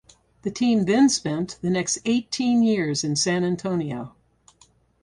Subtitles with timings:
[0.41, 4.15] The team then spent the next eighteen years in San Antonio.